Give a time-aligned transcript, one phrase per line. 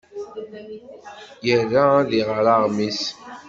[1.53, 3.01] Ira ad iɣer aɣmis.